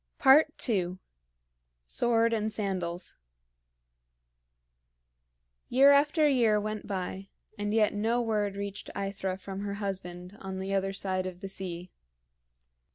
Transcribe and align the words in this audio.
II. 0.25 0.97
SWORD 1.85 2.33
AND 2.33 2.51
SANDALS. 2.51 3.17
Year 5.69 5.91
after 5.91 6.27
year 6.27 6.59
went 6.59 6.87
by, 6.87 7.27
and 7.55 7.71
yet 7.71 7.93
no 7.93 8.19
word 8.19 8.55
reached 8.55 8.89
AEthra 8.95 9.39
from 9.39 9.59
her 9.59 9.75
husband 9.75 10.35
on 10.39 10.57
the 10.57 10.73
other 10.73 10.91
side 10.91 11.27
of 11.27 11.41
the 11.41 11.47
sea. 11.47 11.91